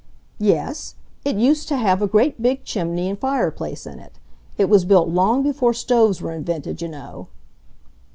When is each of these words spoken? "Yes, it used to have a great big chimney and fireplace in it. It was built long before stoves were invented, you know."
"Yes, 0.39 0.95
it 1.23 1.35
used 1.35 1.67
to 1.67 1.77
have 1.77 2.01
a 2.01 2.07
great 2.07 2.41
big 2.41 2.63
chimney 2.63 3.07
and 3.07 3.19
fireplace 3.19 3.85
in 3.85 3.99
it. 3.99 4.13
It 4.57 4.65
was 4.65 4.83
built 4.83 5.09
long 5.09 5.43
before 5.43 5.75
stoves 5.75 6.23
were 6.23 6.33
invented, 6.33 6.81
you 6.81 6.87
know." 6.87 7.27